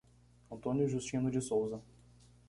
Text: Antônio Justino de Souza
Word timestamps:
Antônio 0.49 0.89
Justino 0.89 1.29
de 1.29 1.39
Souza 1.39 1.79